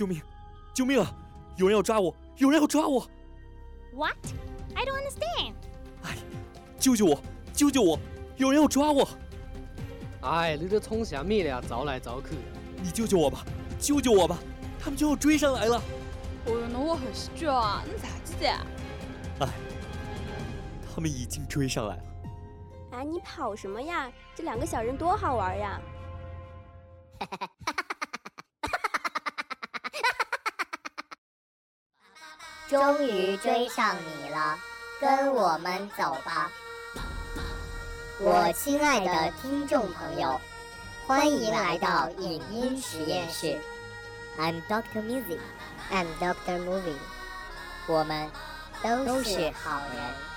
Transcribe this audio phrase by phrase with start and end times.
[0.00, 0.22] 救命！
[0.72, 1.12] 救命啊！
[1.56, 2.14] 有人要抓我！
[2.38, 3.06] 有人要抓我
[3.92, 4.16] ！What?
[4.74, 5.52] I don't understand.
[6.04, 6.16] 哎，
[6.78, 7.20] 救救我！
[7.52, 7.98] 救救我！
[8.38, 9.06] 有人要抓我！
[10.22, 11.60] 哎，你这冲啥米了？
[11.68, 12.28] 找来找去。
[12.82, 13.44] 你救救我吧！
[13.78, 14.38] 救救我吧！
[14.82, 15.76] 他们就要追上来了！
[16.46, 17.02] 哦哟，那我很！
[17.12, 18.48] 你咋子的？
[19.40, 19.48] 哎，
[20.94, 22.02] 他们已经追上来了。
[22.92, 24.10] 哎，你跑什么呀？
[24.34, 25.78] 这两个小人多好玩呀！
[32.70, 34.56] 终于追上你了，
[35.00, 36.48] 跟我们走吧，
[38.20, 40.40] 我亲爱的听众朋友，
[41.04, 43.58] 欢迎来到影音实验室。
[44.38, 45.40] I'm Doctor Music,
[45.90, 46.94] I'm Doctor Movie，
[47.88, 48.30] 我们
[48.84, 50.29] 都是好人。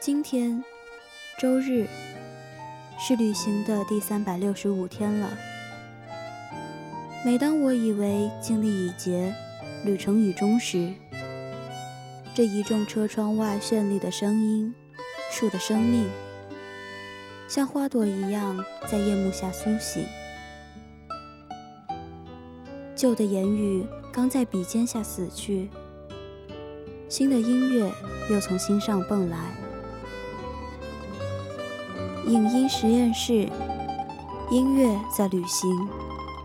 [0.00, 0.62] 今天，
[1.38, 1.86] 周日，
[2.98, 5.30] 是旅行的第三百六十五天了。
[7.24, 9.34] 每当我以为经历已竭，
[9.84, 10.92] 旅程已终时，
[12.34, 14.74] 这一众车窗外绚丽的声音，
[15.30, 16.06] 树的生命，
[17.48, 20.06] 像花朵一样在夜幕下苏醒。
[22.94, 25.68] 旧的言语刚在笔尖下死去，
[27.08, 27.92] 新的音乐
[28.30, 29.36] 又从心上蹦来。
[32.24, 33.50] 影音实验室，
[34.52, 35.68] 音乐在旅行，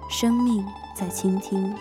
[0.09, 1.71] 生命在倾听。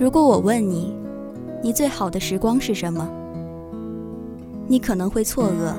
[0.00, 0.94] 如果我问你，
[1.60, 3.08] 你最好的时光是什么？
[4.68, 5.74] 你可能会错愕，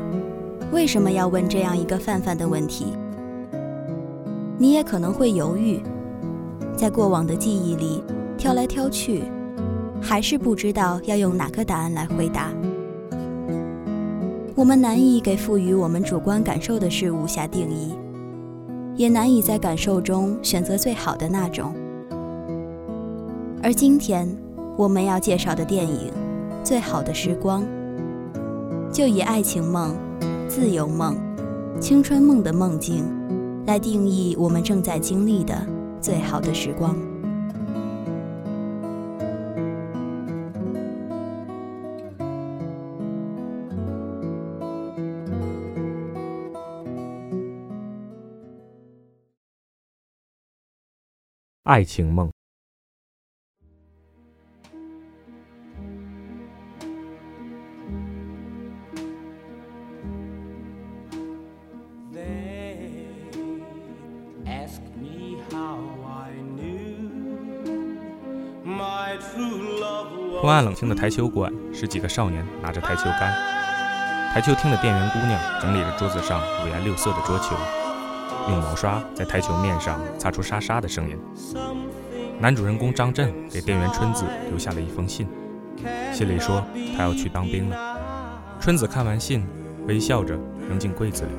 [0.73, 2.87] 为什么要问这样一个泛泛的问题？
[4.57, 5.81] 你也可能会犹豫，
[6.75, 8.03] 在过往的记忆里
[8.37, 9.23] 挑来挑去，
[10.01, 12.51] 还是不知道要用哪个答案来回答。
[14.53, 17.95] 我们难以给赋予我们主观感受的事物下定义，
[18.97, 21.73] 也难以在感受中选择最好的那种。
[23.61, 24.25] 而今天
[24.77, 26.11] 我们要介绍的电影
[26.63, 27.61] 《最好的时光》，
[28.89, 29.93] 就以爱情梦、
[30.47, 31.17] 自由梦、
[31.79, 33.03] 青春梦的梦境，
[33.67, 35.67] 来定义我们正在经历的
[35.99, 36.95] 最好的时光。
[51.63, 52.31] 爱情梦。
[70.41, 73.33] 昏暗冷清的台球馆，是几个少年拿着台球杆。
[74.33, 77.55] 台球厅的店员姑娘整理着桌子上五颜六色的桌球，
[78.47, 81.17] 用毛刷在台球面上擦出沙沙的声音。
[82.39, 85.27] 男主人公张震给店员春子留下了一封信，
[86.13, 86.63] 信里说
[86.95, 87.97] 他要去当兵了。
[88.61, 89.45] 春子看完信，
[89.87, 90.37] 微笑着
[90.69, 91.31] 扔进柜子里。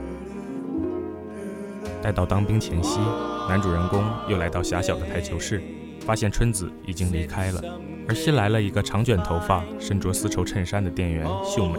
[2.02, 2.98] 待到当兵前夕，
[3.48, 5.62] 男主人公又来到狭小的台球室，
[6.00, 7.62] 发现春子已经离开了。
[8.08, 11.78] 而新来了一个长卷头发、身着丝绸衬衫的店员秀美。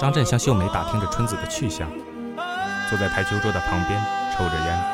[0.00, 1.88] 张震向秀美打听着春子的去向，
[2.90, 4.00] 坐在台球桌的旁边
[4.36, 4.84] 抽着烟，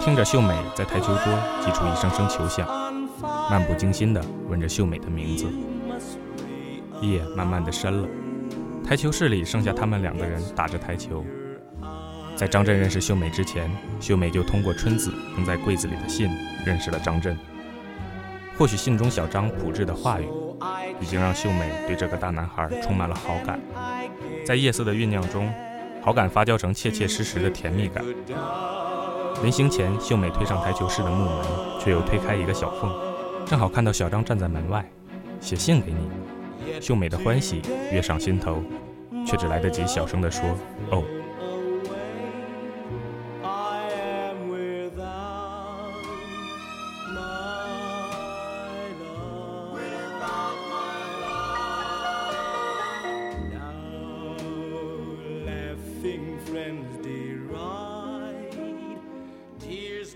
[0.00, 2.68] 听着秀美在台球桌击出一声声球响，
[3.50, 5.46] 漫不经心地问着秀美的名字。
[7.00, 8.08] 夜慢慢的深了，
[8.86, 11.24] 台球室里剩下他们两个人打着台球。
[12.36, 13.68] 在张震认识秀美之前，
[13.98, 16.30] 秀美就通过春子扔在柜子里的信
[16.64, 17.38] 认识了张震。
[18.58, 20.28] 或许信中小张朴质的话语，
[21.00, 23.58] 已经让秀美对这个大男孩充满了好感。
[24.44, 25.52] 在夜色的酝酿中，
[26.02, 28.04] 好感发酵成切切实实的甜蜜感。
[29.42, 31.44] 临行前，秀美推上台球室的木门，
[31.80, 32.92] 却又推开一个小缝，
[33.46, 34.84] 正好看到小张站在门外，
[35.40, 36.80] 写信给你。
[36.80, 38.62] 秀美的欢喜跃上心头，
[39.26, 40.44] 却只来得及小声地说
[40.92, 41.02] ：“哦。”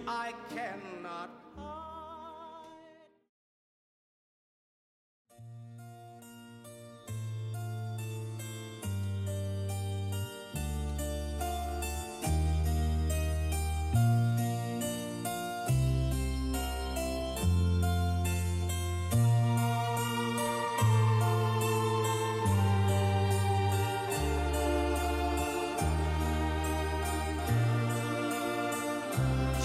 [0.09, 0.46] I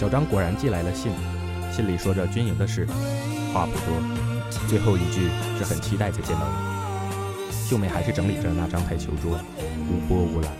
[0.01, 1.11] 小张果然寄来了信，
[1.71, 2.87] 信里说着军营的事，
[3.53, 3.93] 话不多，
[4.67, 7.53] 最后一句是很期待再见到你。
[7.69, 9.39] 秀美还是整理着那张台球桌，
[9.87, 10.51] 无波无澜，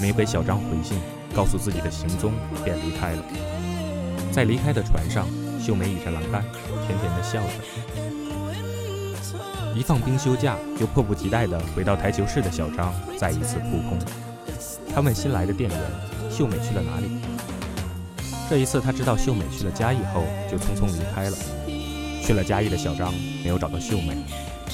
[0.00, 1.00] 没回小张回信，
[1.34, 2.32] 告诉自己的行踪，
[2.64, 3.22] 便离开了。
[4.30, 5.26] 在离开的船上，
[5.60, 6.44] 秀美倚着栏杆，
[6.86, 7.48] 甜甜的笑着。
[9.74, 13.98] 一放冰休假，就迫不及待地回到台球室的小张再一次扑空。
[14.94, 15.80] 他问新来的店员
[16.30, 17.20] ：“秀美去了哪里？”
[18.48, 21.36] 这一次，他知道秀美去了嘉义后，就匆匆离开了。
[22.22, 23.12] 去了嘉义的小张
[23.42, 24.16] 没有找到秀美，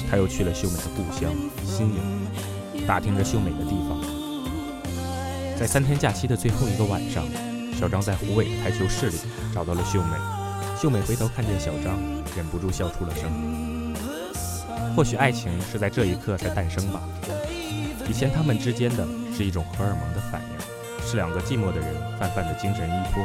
[0.09, 1.33] 他又去了秀美的故乡
[1.65, 3.99] 新营，打听着秀美的地方。
[5.57, 7.25] 在三天假期的最后一个晚上，
[7.79, 9.17] 小张在湖尾的台球室里
[9.53, 10.17] 找到了秀美。
[10.79, 11.97] 秀美回头看见小张，
[12.37, 13.95] 忍不住笑出了声。
[14.95, 17.01] 或许爱情是在这一刻才诞生吧。
[18.07, 23.23] 以前他们之间的是一种荷尔蒙的反应，是两个寂寞的人泛泛的精神依托。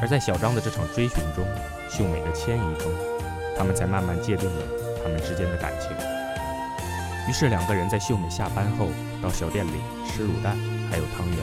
[0.00, 1.44] 而在小张的这场追寻中，
[1.90, 2.92] 秀美的迁移中，
[3.56, 4.62] 他们才慢慢界定了
[5.02, 5.90] 他们之间的感情。
[7.28, 8.88] 于是两个人在秀美下班后
[9.22, 9.72] 到小店里
[10.06, 10.56] 吃卤蛋，
[10.90, 11.38] 还有汤圆。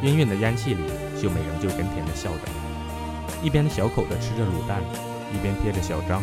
[0.00, 0.82] 氤氲的烟气里，
[1.20, 2.48] 秀美仍旧甜甜的笑着，
[3.42, 4.80] 一边小口的吃着卤蛋，
[5.34, 6.22] 一边瞥着小张。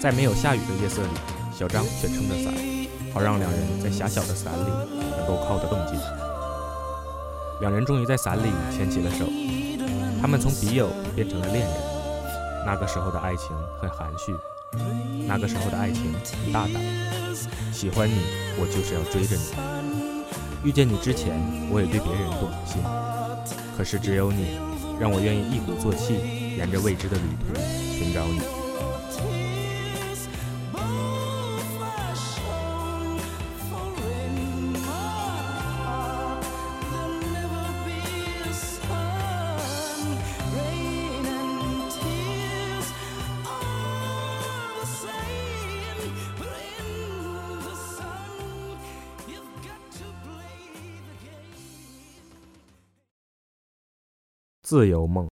[0.00, 1.08] 在没有下雨的夜色里，
[1.52, 2.52] 小张却撑着伞，
[3.12, 4.70] 好让两人在狭小的伞里
[5.16, 5.96] 能够靠得更近。
[7.60, 9.26] 两人终于在伞里牵起了手。
[10.24, 11.74] 他们从笔友变成了恋人。
[12.64, 14.34] 那个时候的爱情很含蓄，
[15.28, 16.82] 那个时候的爱情很大胆。
[17.74, 18.22] 喜欢你，
[18.56, 20.66] 我就是要追着你。
[20.66, 21.38] 遇见你之前，
[21.70, 22.82] 我也对别人动了心。
[23.76, 24.58] 可是只有你，
[24.98, 27.60] 让我愿意一鼓作气，沿着未知的旅途
[27.92, 28.63] 寻找你。
[54.64, 55.33] 自由梦。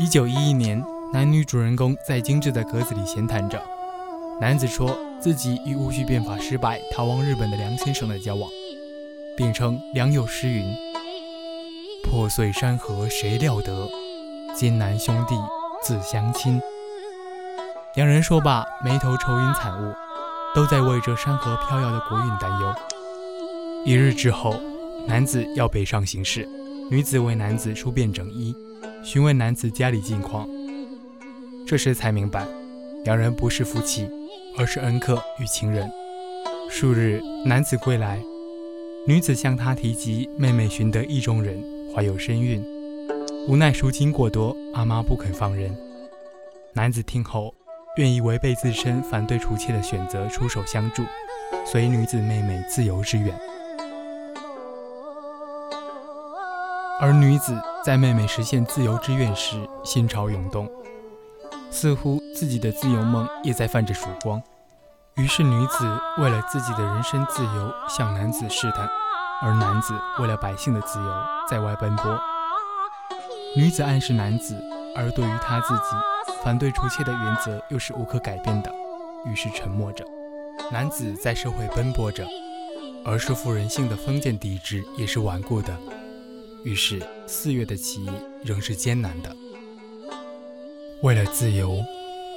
[0.00, 0.80] 一九一一年，
[1.12, 3.60] 男女主人公在精致的格子里闲谈着。
[4.40, 8.48] 男子说自己与戊戌变法失败逃亡日本的梁先生的交往，
[9.36, 10.72] 并称梁有诗云
[12.08, 13.88] ：“破碎山河谁料得，
[14.54, 15.34] 艰难兄弟
[15.82, 16.60] 自相亲。”
[17.96, 19.92] 两人说罢，眉头愁云惨雾，
[20.54, 22.72] 都在为这山河飘摇的国运担忧。
[23.84, 24.54] 一日之后，
[25.08, 26.48] 男子要北上行事，
[26.88, 28.54] 女子为男子梳辫整衣。
[29.02, 30.48] 询问男子家里近况，
[31.66, 32.46] 这时才明白，
[33.04, 34.08] 两人不是夫妻，
[34.58, 35.90] 而是恩客与情人。
[36.68, 38.20] 数日，男子归来，
[39.06, 41.62] 女子向他提及妹妹寻得意中人，
[41.94, 42.62] 怀有身孕，
[43.46, 45.74] 无奈赎金过多，阿妈不肯放人。
[46.74, 47.54] 男子听后，
[47.96, 51.02] 愿意违背自身反对除妾的选择，出手相助，
[51.64, 53.34] 随女子妹妹自由之远。
[57.00, 60.68] 而女子在妹妹实现自由之愿时，心潮涌动，
[61.70, 64.42] 似乎自己的自由梦也在泛着曙光。
[65.14, 65.88] 于是，女子
[66.18, 68.88] 为了自己的人身自由向男子试探，
[69.40, 71.12] 而男子为了百姓的自由
[71.48, 72.18] 在外奔波。
[73.54, 74.60] 女子暗示男子，
[74.96, 78.72] 而对于他自己，反对除妾的原则又是无可改变的，
[79.24, 80.04] 于是沉默着。
[80.72, 82.26] 男子在社会奔波着，
[83.04, 85.76] 而束缚人性的封建体制也是顽固的。
[86.64, 88.10] 于是，四月的起义
[88.44, 89.34] 仍是艰难的。
[91.02, 91.82] 为了自由，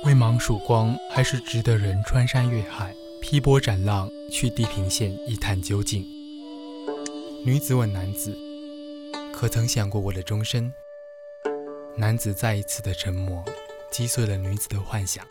[0.05, 6.05] 微芒曙光，还是值得人穿山越海、劈波斩浪，去地平线一探究竟。
[7.43, 8.37] 女子问男子
[9.33, 10.71] ：“可曾想过我的终身？
[11.97, 13.43] 男子再一次的沉默，
[13.91, 15.25] 击碎了女子的幻想。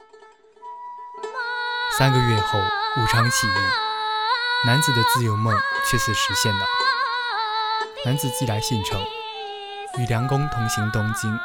[1.97, 5.55] 三个月后，武昌起义，男子的自由梦
[5.89, 6.67] 却似实现了。
[8.07, 8.99] 男子寄来信称，
[9.99, 11.39] 与梁公同行东京。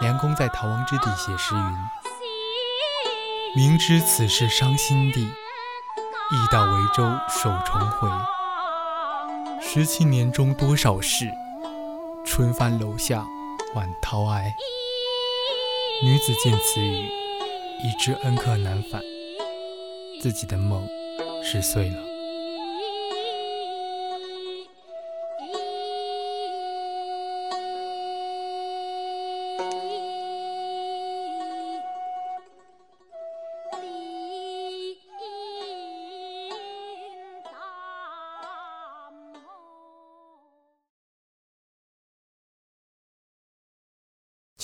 [0.00, 1.76] 梁公在逃亡之地写诗云
[3.54, 8.08] ：“明知此事伤心地，亦到维州守重回。
[9.60, 11.30] 十七年中多少事，
[12.24, 13.24] 春帆楼下
[13.74, 14.52] 晚涛哀。”
[16.02, 17.08] 女子见此语，
[17.84, 19.00] 已知恩客难返，
[20.20, 20.84] 自己的梦
[21.44, 22.11] 是碎了。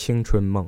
[0.09, 0.67] 青春梦。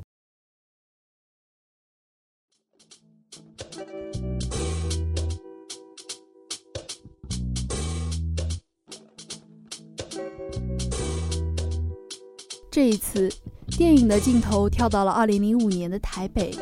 [12.69, 13.33] 这一次，
[13.65, 16.55] 电影的镜头跳到了2005年的台北。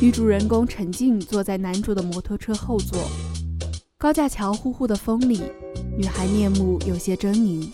[0.00, 2.98] 女主人公陈静坐在男主的摩托车后座，
[3.98, 5.42] 高架桥呼呼的风里，
[5.98, 7.70] 女孩面目有些狰狞。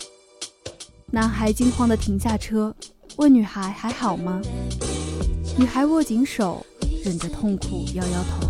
[1.11, 2.75] 男孩惊慌地停下车。
[3.21, 4.41] 问女孩还好吗？
[5.55, 6.65] 女孩握紧手，
[7.05, 8.47] 忍着痛苦摇摇头。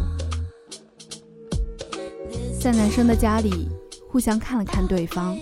[2.58, 3.68] 在男生的家里，
[4.10, 5.38] 互相看了看对方，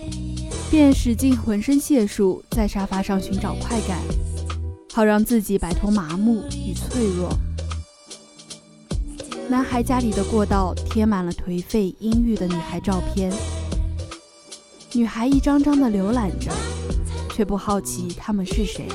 [0.68, 4.00] 便使尽浑身解数在沙发上寻找快感，
[4.92, 7.32] 好让自己摆脱麻木与脆弱。
[9.48, 13.32] 男孩家里的过道贴满了颓废阴郁的女孩照片，
[14.92, 16.50] 女孩一张张的浏览着。
[17.32, 18.86] 却不好奇他们是谁。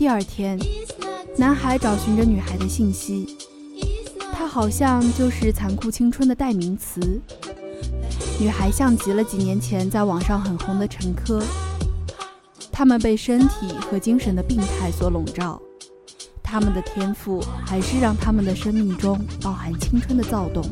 [0.00, 0.58] 第二天，
[1.36, 3.36] 男孩找寻着女孩的信息，
[4.32, 7.20] 她好像就是残酷青春的代名词。
[8.40, 11.42] 女孩像极了几年前在网上很红的陈珂，
[12.72, 15.60] 他们被身体和精神的病态所笼罩，
[16.42, 20.64] 他们的天赋还是让他们的生命中包含青春的躁动。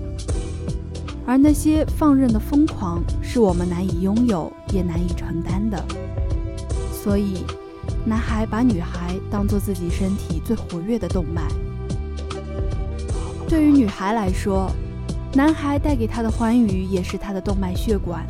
[1.26, 5.84] 而那些放任的疯狂，是我们难以拥有也难以承担的。
[7.04, 7.44] 所以，
[8.08, 11.42] 男孩把女孩当做自己身体最活跃的动脉。
[13.46, 14.70] 对于女孩来说，
[15.34, 18.24] 男孩带给她的欢愉也是她的动脉血管。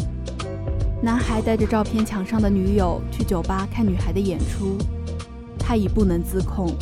[1.00, 4.76] 男孩带着照片墙上的女友去酒吧看女孩的演出，
[5.60, 6.74] 他已不能自控，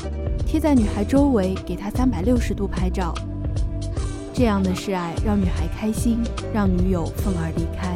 [0.46, 3.14] 贴在女孩周围给她三百六十度拍照。
[4.32, 6.20] 这样的示爱让女孩开心，
[6.54, 7.94] 让女友愤而离开。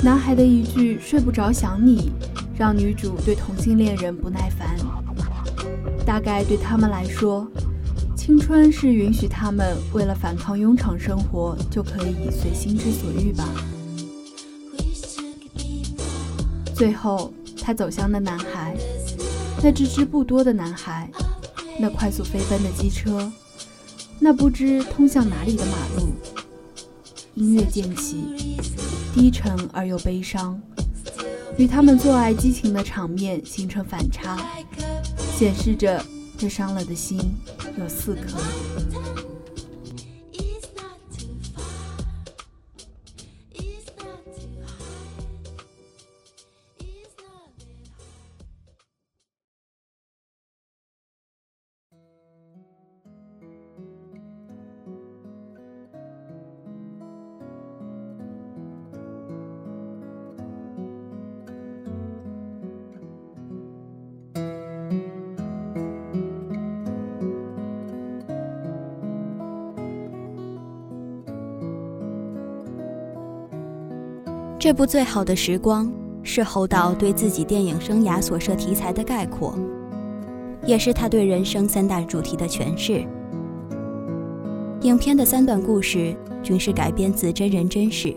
[0.00, 2.12] 男孩的一句“睡不着想你”，
[2.56, 4.76] 让女主对同性恋人不耐烦。
[6.06, 7.46] 大概对他们来说，
[8.16, 13.44] 青春是允许他们为了反抗庸常生活就可以随心之所欲吧。
[16.74, 18.76] 最后，他走向那男孩。
[19.60, 21.10] 那只只不多的男孩，
[21.80, 23.28] 那快速飞奔的机车，
[24.20, 26.12] 那不知通向哪里的马路。
[27.38, 28.16] 音乐渐起，
[29.14, 30.60] 低沉而又悲伤，
[31.56, 34.36] 与他们做爱激情的场面形成反差，
[35.38, 36.04] 显示着
[36.36, 37.16] 这伤了的心
[37.78, 38.40] 有四颗。
[74.68, 75.86] 这部《最好的时光》
[76.22, 79.54] 是侯导对自己电影生涯所涉题材的概括，
[80.62, 83.02] 也是他对人生三大主题的诠释。
[84.82, 88.14] 影片的三段故事均是改编自真人真事，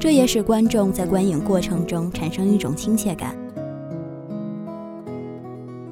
[0.00, 3.36] 这也使观众在观影过程中产生一种亲切感。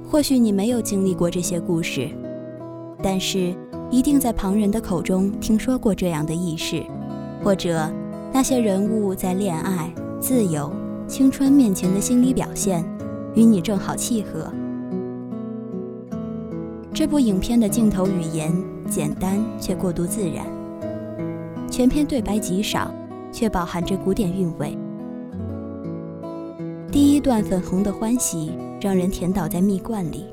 [0.08, 2.08] 或许你没有经历过这些故事，
[3.02, 3.54] 但是
[3.90, 6.82] 一定在旁人的口中听说过这样的轶事，
[7.44, 7.86] 或者。
[8.40, 10.72] 那些人物在恋爱、自由、
[11.06, 12.82] 青春面前的心理表现，
[13.34, 14.50] 与你正好契合。
[16.90, 18.50] 这部影片的镜头语言
[18.88, 20.46] 简单却过度自然，
[21.70, 22.90] 全篇对白极少，
[23.30, 24.74] 却饱含着古典韵味。
[26.90, 30.24] 第一段粉红的欢喜，让人甜倒在蜜罐里；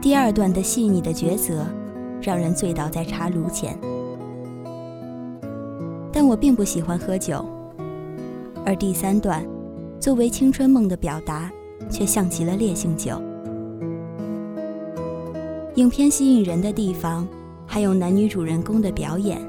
[0.00, 1.66] 第二段的细腻的抉择，
[2.22, 3.76] 让人醉倒在茶炉前。
[6.26, 7.44] 我并不喜欢喝酒，
[8.64, 9.46] 而第三段，
[10.00, 11.50] 作为青春梦的表达，
[11.88, 13.20] 却像极了烈性酒。
[15.76, 17.28] 影片吸引人的地方，
[17.66, 19.40] 还有男女主人公的表演。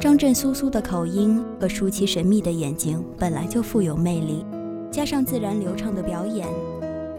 [0.00, 4.44] 张震苏苏的口音和舒淇神秘的眼睛本来就富有魅力，
[4.90, 6.46] 加上自然流畅的表演，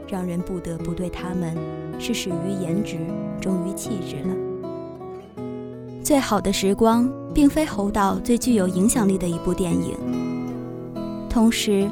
[0.08, 1.58] 让人不得不对他们
[1.98, 2.98] 是始于颜值，
[3.42, 4.49] 忠于气质了。
[6.04, 9.96] 最好的时光，并非侯导最具有影响力的一部电影。
[11.30, 11.90] 同时，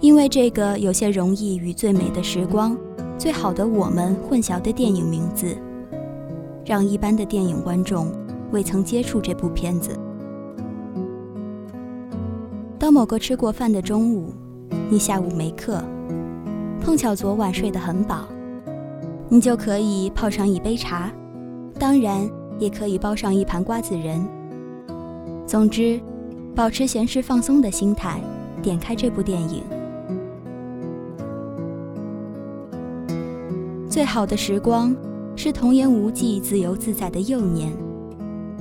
[0.00, 2.76] 因为这个有些容易与最美的时光。
[3.18, 5.56] 最好的我们混淆的电影名字，
[6.64, 8.12] 让一般的电影观众
[8.52, 9.98] 未曾接触这部片子。
[12.78, 14.32] 当某个吃过饭的中午，
[14.88, 15.82] 你下午没课，
[16.80, 18.28] 碰巧昨晚睡得很饱，
[19.28, 21.10] 你就可以泡上一杯茶，
[21.76, 24.26] 当然也可以包上一盘瓜子仁。
[25.46, 26.00] 总之，
[26.54, 28.20] 保持闲适放松的心态，
[28.62, 29.62] 点开这部电影。
[33.88, 34.94] 最好的时光，
[35.34, 37.72] 是童言无忌、自由自在的幼年，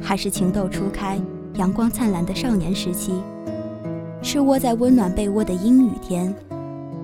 [0.01, 1.19] 还是情窦初开、
[1.55, 3.13] 阳光灿烂的少年时期？
[4.21, 6.33] 是窝在温暖被窝的阴雨天，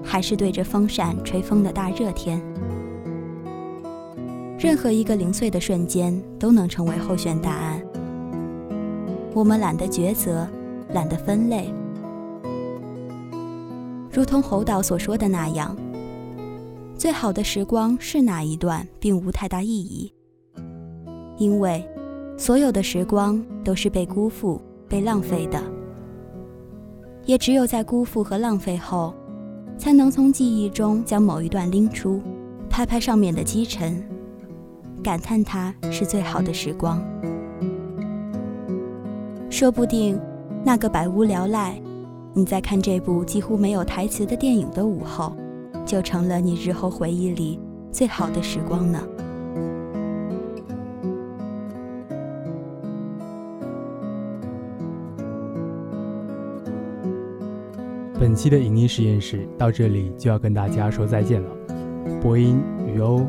[0.04, 2.42] 还是对着风扇吹风的大热天？
[4.64, 7.84] 任何一个零碎的瞬间都能成为候选答案。
[9.34, 10.48] 我们懒得抉择，
[10.94, 11.70] 懒得分类，
[14.10, 15.76] 如同侯导所说的那样。
[16.96, 20.14] 最好的时光是哪一段，并无太大意义，
[21.38, 21.86] 因为
[22.38, 25.62] 所有的时光都是被辜负、被浪费的。
[27.26, 29.14] 也只有在辜负和浪费后，
[29.78, 32.22] 才能从记忆中将某一段拎出，
[32.70, 34.02] 拍拍上面的积尘，
[35.04, 37.04] 感叹它是最好的时光。
[39.50, 40.20] 说不定，
[40.64, 41.80] 那个百无聊赖，
[42.34, 45.36] 你在看这部几乎没有台词的电影的午后。
[45.86, 47.60] 就成了你日后回忆里
[47.92, 49.00] 最好的时光呢。
[58.18, 61.50] 本期的影音实验室到这里就要跟大家说再见了。
[62.22, 63.28] 播音：雨欧、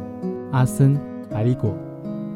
[0.53, 0.97] 阿森、
[1.35, 1.75] 百里果，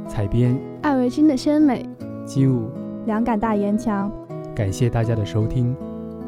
[0.08, 1.88] 采编：艾维君的鲜美，
[2.26, 2.68] 机务：
[3.06, 4.10] 两杆大岩墙。
[4.56, 5.72] 感谢大家的收听，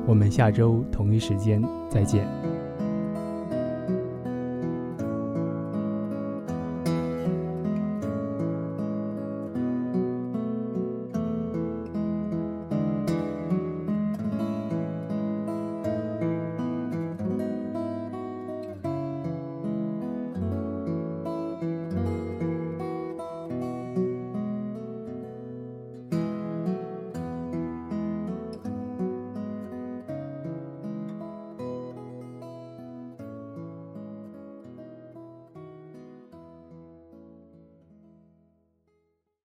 [0.07, 2.25] 我们下周同一时间再见。